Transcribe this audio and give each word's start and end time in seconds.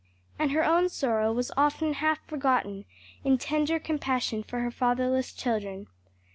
And 0.39 0.49
her 0.49 0.65
own 0.65 0.89
sorrow 0.89 1.31
was 1.31 1.51
often 1.55 1.93
half 1.93 2.25
forgotten 2.25 2.85
in 3.23 3.37
tender 3.37 3.77
compassion 3.77 4.41
for 4.41 4.61
her 4.61 4.71
fatherless 4.71 5.31
children. 5.31 5.85